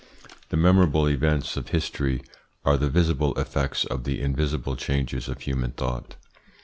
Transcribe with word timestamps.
The 0.49 0.57
memorable 0.57 1.05
events 1.07 1.55
of 1.57 1.67
history 1.67 2.23
are 2.65 2.75
the 2.75 2.89
visible 2.89 3.37
effects 3.37 3.85
of 3.85 4.03
the 4.03 4.19
invisible 4.19 4.75
changes 4.75 5.27
of 5.27 5.41
human 5.41 5.73
thought. 5.73 6.15